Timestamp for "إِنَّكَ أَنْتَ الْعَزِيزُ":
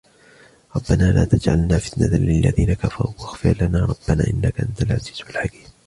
4.27-5.21